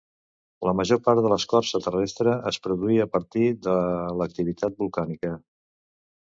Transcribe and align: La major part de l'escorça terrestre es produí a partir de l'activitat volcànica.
La 0.67 0.71
major 0.77 0.99
part 1.07 1.21
de 1.25 1.29
l'escorça 1.33 1.81
terrestre 1.87 2.33
es 2.53 2.59
produí 2.63 2.97
a 3.05 3.07
partir 3.17 3.45
de 3.69 3.77
l'activitat 4.23 4.83
volcànica. 4.83 5.37